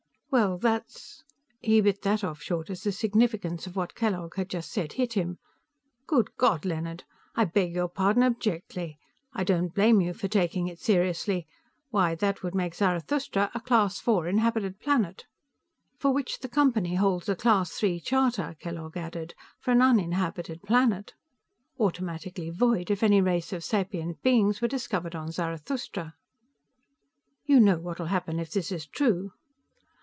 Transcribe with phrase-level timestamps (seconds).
[0.33, 1.25] "Well, that's"
[1.59, 5.11] He bit that off short as the significance of what Kellogg had just said hit
[5.11, 5.39] him.
[6.07, 7.03] "Good God, Leonard!
[7.35, 8.97] I beg your pardon abjectly;
[9.33, 11.47] I don't blame you for taking it seriously.
[11.89, 15.25] Why, that would make Zarathustra a Class IV inhabited planet."
[15.97, 19.33] "For which the Company holds a Class III charter," Kellogg added.
[19.59, 21.13] "For an uninhabited planet."
[21.77, 26.13] Automatically void if any race of sapient beings were discovered on Zarathustra.
[27.45, 29.33] "You know what will happen if this is true?"